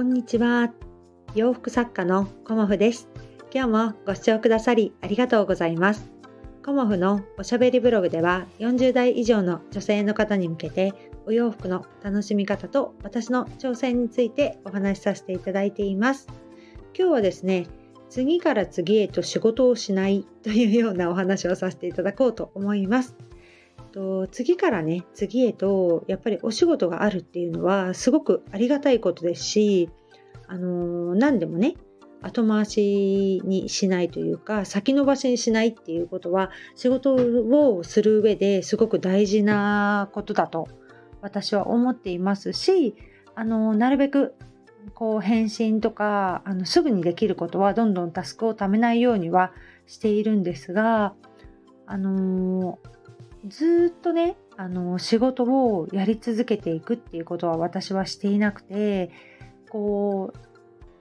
[0.00, 0.72] こんにちは。
[1.34, 3.10] 洋服作家のコモフです。
[3.52, 6.10] 今日もご視聴くださりありがとうございます。
[6.64, 10.94] コモフのおしゃべりブログでは40代以上の女性の方に向けて
[11.26, 16.28] お洋服の楽しみ方と私の挑戦についてお話しさせていただいています。
[16.98, 17.66] 今日はですね、
[18.08, 23.18] 次から次へと仕事をしないというようなお話をさせていただこうと思います。
[23.90, 29.90] と次からね次へとやっぱりお仕事があるっていうのはすごくありがたいことですし、
[30.46, 31.74] あのー、何でもね
[32.22, 40.68] 後回しにしないというか先延ばしにしないっていうことは仕事をする上ですごく大事なことだと
[41.22, 42.94] 私は思っていますし
[43.34, 44.34] あのなるべく
[44.94, 49.52] こう返信とかあのすぐにできることはどんどんタスクをためないようには
[49.86, 51.14] しているんですが
[51.86, 52.99] あのー
[53.46, 59.10] ずっとねあの仕事をやり続けていくっていうことは私はしていなくて
[59.70, 60.38] こう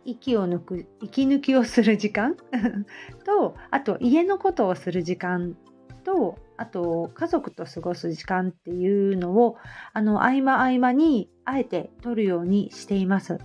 [0.05, 2.35] 息を抜く息抜きをする時間
[3.25, 5.57] とあと家のことをする時間
[6.03, 9.57] とあと家族と過ごす時間っていうのを
[9.93, 13.39] あの合間合間にあえて取るようにしています。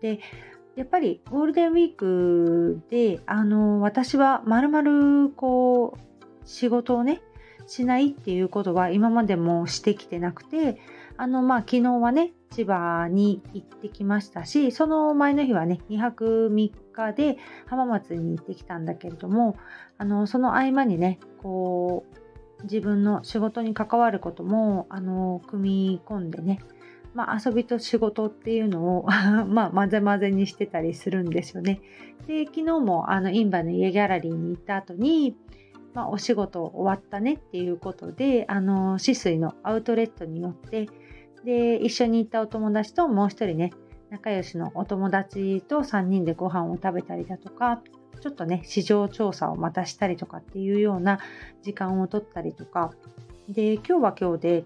[0.00, 0.20] で
[0.76, 6.00] やっぱりゴールデンウィークであの私はまるまるこう
[6.44, 7.20] 仕事をね
[7.68, 10.80] しないっていうことは今までもしてきてなくて
[11.16, 19.56] あのまあ昨日はね千葉に行ってきましたしその前の日はね2泊3日で浜松に行ってきたんだけれども
[19.98, 22.04] あのその合間にねこ
[22.60, 26.60] う自分の仕事に関わることもあの組み込んでね
[27.14, 29.06] まあ、遊びと仕事っていうのを
[29.48, 31.80] まあ、混ぜ混ぜにしてたりするんですよね。
[32.26, 35.36] で昨日もあのインバの家ギャラリーに行った後に
[35.94, 40.88] まあ、お仕事終わったねっていうことであの止水のアウトレットに乗って
[41.44, 43.72] で一緒に行ったお友達ともう一人ね
[44.10, 47.82] 仲良しのお友達と3人でご飯を食べたりだとか
[48.20, 51.20] ちょっとね市場調査をまたしたりとかっていうような
[51.62, 52.92] 時間を取ったりとか。
[53.48, 54.64] で今日は今日で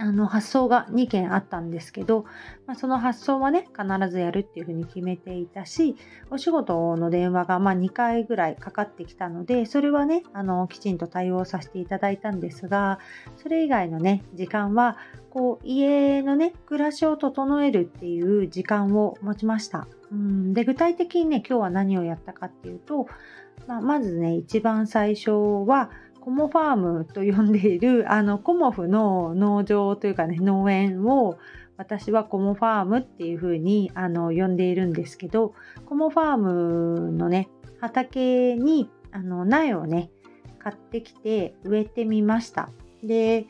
[0.00, 2.24] あの発送が2件あったんですけど、
[2.66, 5.96] まあ、その発送はね必ずやるっていうふうに決めていたし
[6.30, 13.00] お仕事の電話がま2回ぐらいかかってきたのでそれはねあのきちんと対応させていただいたんですが
[13.36, 14.96] それ以外のね時間は
[15.30, 19.86] こう家のね暮らしを整えるっていう時間を持ちました。
[20.10, 23.06] うんで具体的にね今日は何をやったかっていうと、
[23.66, 25.30] まあ、まずね一番最初
[25.66, 25.90] は
[26.28, 31.38] コモファームと呼んでいる あのコモフの農場というかね農園を
[31.78, 35.54] 私はコモファームっていう風にあの呼んでいるんですけど
[35.86, 37.48] コモファームのね
[37.80, 40.10] 畑にあの苗をね
[40.58, 42.68] 買ってきて植えてみました。
[43.02, 43.46] で、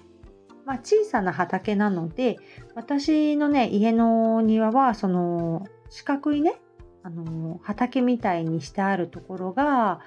[0.65, 2.37] まあ、小さな畑なので
[2.77, 6.61] 私のね家の庭はその四角いね
[7.03, 9.99] あの畑みたいにしてあるところが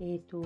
[0.00, 0.38] えっ、ー、と、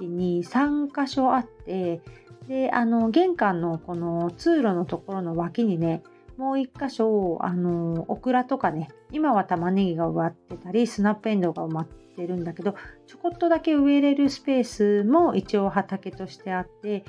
[0.00, 2.00] 1、2、3箇所あって、
[2.48, 6.02] で、あの、玄関のこの通路のところの脇にね、
[6.36, 12.74] もう1箇所、あの、オクラとかね、今は玉ねぎが植わってたり、スナップエンドウが埋まってるんだけど、
[13.06, 17.04] ちょこっとだけ植えれるスペースも一応畑としてあって、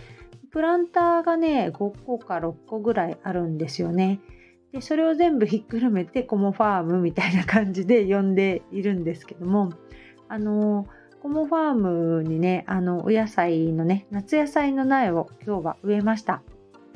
[0.51, 4.19] プランターがね、5個か6個ぐらいあるんですよね。
[4.71, 9.71] で、それを全部ひっくるめてコモファームみたいな感じで呼んでいるんですけども、
[10.27, 10.85] あの
[11.23, 16.41] コモファームにね、あの、お野菜のね、夏野菜の苗を今日は植えました。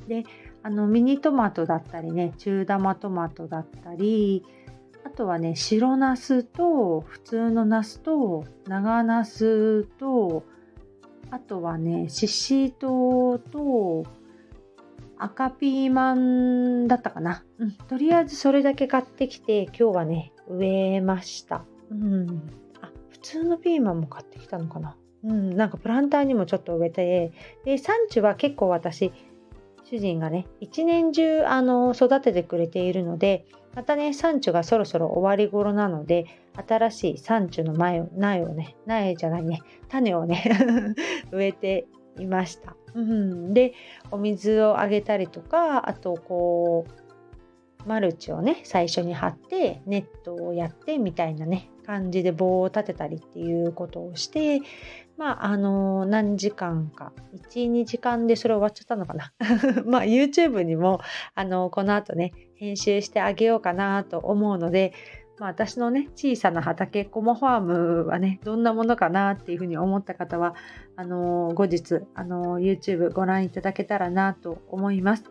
[0.09, 0.25] で、
[0.63, 4.43] あの、ミニトマトだったりね、中玉トマトだったり、
[5.05, 10.43] あとはね、白ナスと、普通のナスと、長ナスと、
[11.31, 14.05] あとはね、シシートと、
[15.17, 17.45] 赤ピーマンだったかな。
[17.59, 21.63] うん、とりあえずそれだけ買ってきて、今日はね、植えました。
[21.89, 22.66] うん。
[23.27, 24.95] 普通のピーマンも買ってきたのかな？
[25.25, 27.33] うん、なんかプランターにもちょっと植えて、
[27.65, 29.11] で、産地は結構私、
[29.83, 33.45] 主人がね、一年中あの育ててくれているので、
[33.75, 36.25] またね、産地がそろそろ終わり頃なので、
[36.67, 39.59] 新しい産地の苗を苗をね、苗じゃないね、
[39.89, 40.43] 種をね
[41.31, 41.85] 植えて
[42.17, 42.77] いました。
[42.95, 43.73] うん、で、
[44.09, 47.06] お水をあげたりとか、あとこう、
[47.87, 54.61] マルチをね、最初に貼って、ネットをやってみたいなね、感じで棒を立てたりっていうことをして、
[55.17, 57.13] まあ、あの何時間か、
[57.49, 59.33] 1、2時間でそれ終わっちゃったのかな。
[59.87, 60.99] まあ、YouTube にも、
[61.33, 64.93] あのこの後ね、編集してあげようかなと思うので、
[65.39, 70.55] まあ、私のね、小さな畑、コモファームはね、どんなものかなっていうふうに思った方は、
[70.95, 75.23] あの後日、あの YouTube ご覧いただけたらなと思います。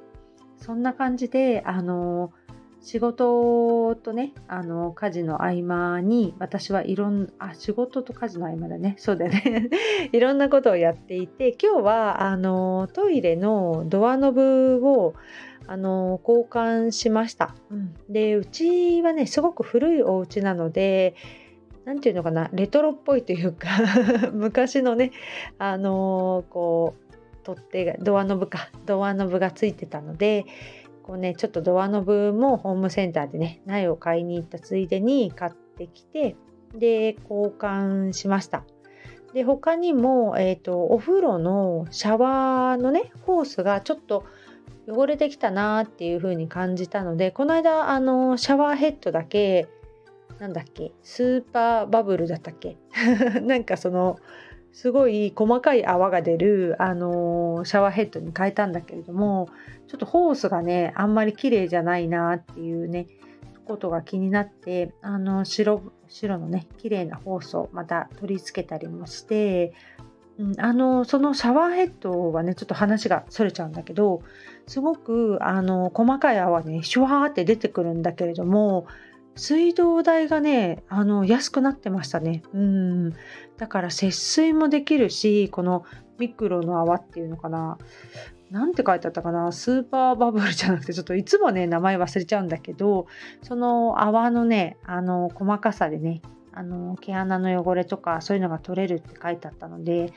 [0.58, 2.32] そんな感じで、あの
[2.81, 8.94] 仕事とね、あの、家事の合間に、私はいろん、あ、仕事と家事の合間だね。
[8.99, 9.70] そうだよね。
[10.12, 15.14] いろんなことをやっていて、今日は、あの、トイレのドアノブを、
[15.67, 17.55] あの、交換しました。
[17.70, 21.14] うん、で、うちはね、すごく古いお家なので、
[21.87, 23.69] 何て言うのかな、レトロっぽいというか
[24.34, 25.12] 昔のね、
[25.58, 30.46] あのこう、取っ手が、ドアノブか、ドアノブがついてたので、
[31.06, 36.36] こうねちょっとドアノブもホームセンターでね苗を買いに行ったついでに買ってきて
[36.74, 38.64] で交換しました。
[39.32, 44.24] で他にも、えーと、お風呂のシャワーのねホースがちょっと
[44.88, 49.68] 汚れてきたなっていう風に感じたのでこの間あのシャワーヘッドだけ
[50.38, 52.76] なんだっけスーパーバブルだったっけ？
[53.42, 54.16] なんかその
[54.76, 59.49] すごい細かい泡が出る、あのー、シャワーヘッドに変えたんだけれども
[59.88, 63.06] ちょっとホースがねあんまり綺麗じゃないなっていうね
[63.64, 69.73] ことが気になってあの白白のね綺麗なホースをまた取り付けたりもして、
[70.38, 74.20] うん、あのそのシャワーヘッドはねちょっと話がそれちゃうんだけど
[74.67, 78.87] すごくあの細かい泡ねシュワーって出てくるんだけれども
[79.36, 82.42] 水道代がね、あの、安くなってましたね。
[82.52, 83.10] うん。
[83.58, 85.84] だから節水もできるし、この
[86.18, 87.78] ミクロの泡っていうのかな。
[88.50, 93.06] なんて書いてあったかなスーパーバブルじゃなくて、ちょっといつもね、名前忘れちゃうんだけど、
[93.42, 96.22] その泡のね、あの、細かさでね、
[96.52, 100.12] あの、毛穴の汚れとかそういうのが取れるって書いてあったので、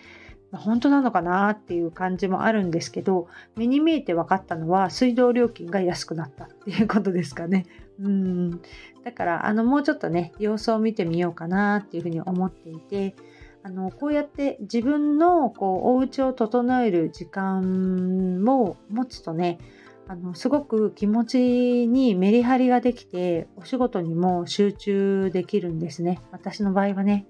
[0.52, 7.66] 本当なのかなっていう感じもあるんですけど目に見えて分かったのは水道料金が安くなったっていうことですかね。
[8.02, 8.62] うん。
[9.04, 13.16] だからあのもうちょっとね様子を見てみようかなっていうふうに思っていて
[13.62, 19.60] あのこうやって自分のこうお家を整える時間を持つとね
[20.08, 26.22] あのすごく気持ちにメリハリができてお仕事にも集中できるんですね。
[26.32, 27.28] 私の場合はね。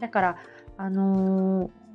[0.00, 0.36] だから
[0.76, 1.85] あのー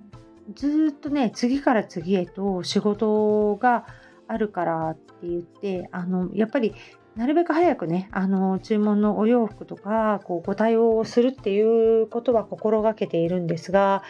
[0.56, 3.86] ずっとね次から次へと仕事が
[4.28, 6.74] あるからって言ってあのやっぱり
[7.16, 14.04] なるべく早くねあの注文のお洋服とかこうご対応をするっていうことは心がけているんですが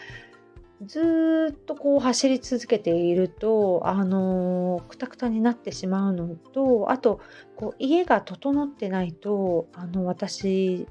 [0.85, 7.19] ずっとこう走り続けているとあのくたくたになってしまうのとあと
[7.55, 10.87] こう家が整ってないとあの私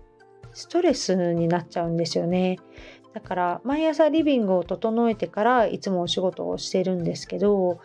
[0.52, 2.58] ストレスになっちゃうんですよね。
[3.14, 7.80] だから毎朝リビングを整えてからいつもお仕事をしてるんですけど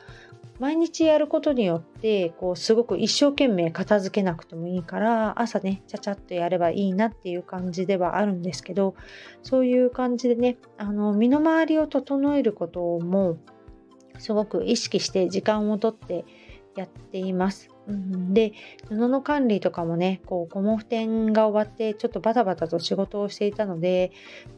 [0.59, 8.95] 毎日やることによってこうすごく一生懸命片付けなくてもいいから朝ねちゃちゃっとやればいいなっていう感じではあるんですけど
[9.43, 13.37] そういう感じでねあの身の回りを整えることも
[14.17, 16.23] すごく意識して時間をとって
[16.75, 17.74] やっています。
[17.87, 18.53] うん、で
[18.89, 24.11] 布の管理とかもねこうコモフ展が終わってちょっとバタバタと仕事をしていたので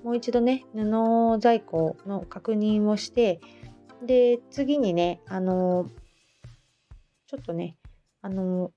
[0.04, 3.40] もう一度ね布在庫の確認をして
[4.06, 5.90] で次にねあの
[7.28, 7.76] ちょっとね
[8.22, 8.72] あの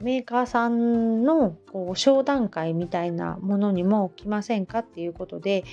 [0.00, 5.64] メーカーさんのこう商談会みたいなものにも来ませんかっていうことで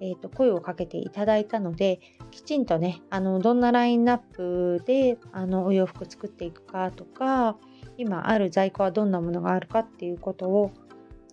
[0.00, 7.56] えーと、声をかけていただいたのできちんとねあのどんなラインナップであのお洋服作っていくかとか
[7.98, 10.70] 今ある在庫はどんなものがあるかっていうことを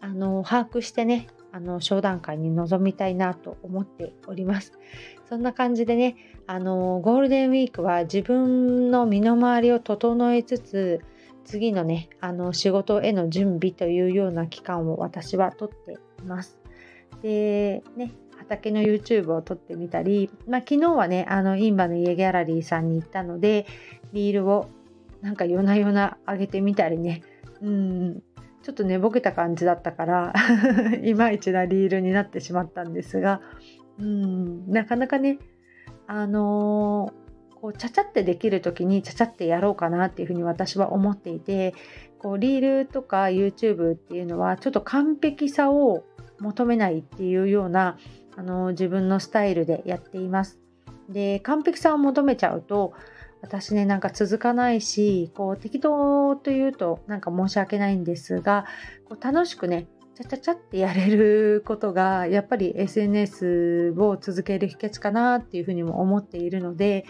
[0.02, 4.74] あの把握してねあの商談会に臨みたいなと思っております。
[5.30, 6.16] そんな感じでね
[6.48, 11.02] あのゴールデンウィークは自分の身の回りを整えつつ
[11.46, 16.60] 次のねあの仕事への準備というような期間を私はとっています。
[17.22, 23.66] でね畑の YouTube を撮ってみたり、まあ、昨日はねあのインバの家ギャラリーさんに行ったので
[24.14, 24.68] リールを
[25.22, 27.24] なんか夜な夜な上げてみたりね。
[27.62, 28.24] うん。
[28.66, 30.34] ちょっと寝ぼけた感じだったから
[31.04, 33.42] いまいちなリールになってしまったんですが
[34.00, 34.72] うん。
[34.72, 35.38] なかなかね
[36.08, 41.76] あのー、こうちゃちゃってできる時にちゃちゃってやろうかなっていうふうに私は思っていて
[42.18, 46.04] こうリールとか YouTube っていうのはちょっと完璧さを
[46.40, 48.00] 求めないっていうような
[48.36, 50.60] あの自分のスタイルでやっています。
[51.08, 52.94] で完璧さを求めちゃうと
[53.46, 58.66] 私ねなんか続かないしこう適当というとなんか申し訳ないんですが
[59.08, 59.86] こう楽しくね
[60.16, 67.06] ちゃちゃちゃってやれることがやっぱり SNS を続ける秘訣かなっていうふうにも思っているので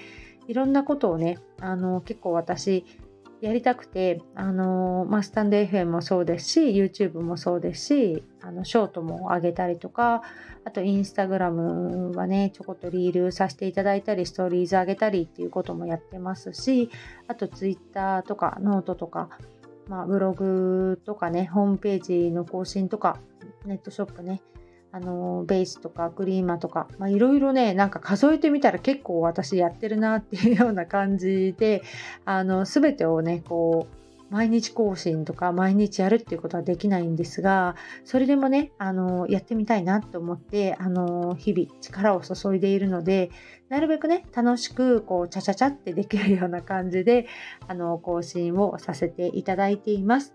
[0.48, 2.84] いろんなことをねあの結構私
[3.46, 10.24] やりたくて、あのまあ、スタンド FM もそうですし YouTube もそうですしあのショートも上げたりとか
[10.64, 16.90] あとインスタグラムはねちょこっとリールさせていただいたりストーリーズ上げたりっていうこともやってますし
[17.28, 19.30] あと Twitter とかノートとか
[19.88, 23.20] まあ、ブログとかね、ホームページの更新とか、
[23.66, 24.42] ネットショップね、
[24.96, 31.84] あのベースとか Creema とかいろいろねなんか数えてみたら結構私やってるなっていうような感じで
[32.24, 37.75] あの全てをねこう毎日更新とか毎日やるっていうことはできないんですが
[38.06, 43.32] それでもねあのやってみたいなと思ってあの日々力を注いでいるので
[43.68, 47.28] なるべくね楽しくこうチャチャチャってできるような感じで
[47.68, 50.34] あの更新をさせていただいています。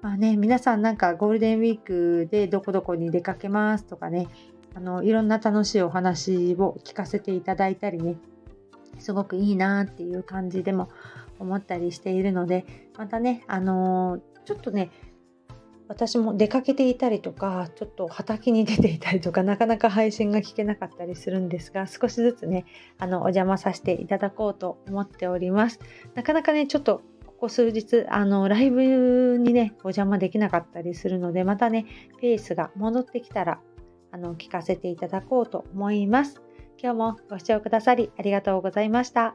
[0.00, 4.28] まあね、皆さんなんかゴールデンウィークでどこどこに出かけますとかね
[4.74, 8.16] あのいろんな楽しいお話を聞かせていただいたりね
[9.00, 10.88] すごくいいなっていう感じでも
[11.40, 12.64] 思ったりしているので
[12.96, 14.90] またねあのー、ちょっとね
[15.88, 22.66] 私も出かけていたりとかちょっと畑に出ていたりとかなかなか配信が聞けなかったりするんですが少しずつね
[22.98, 25.80] あのお邪魔させていただこうと思っております。
[26.14, 27.00] なかなかねちょっと
[27.38, 31.86] ここ数日あのライブにねお邪魔できなかったりするのでまたね
[32.20, 33.60] ペースが戻ってきたら
[34.10, 36.42] あの聞かせていただこうと思います
[36.80, 39.34] 今日もご視聴くださりありがとうございました。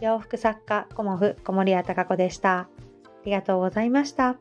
[0.00, 2.58] 洋服作家コモフ小森屋隆子でした。
[2.60, 2.68] あ
[3.24, 4.36] りがとうございました。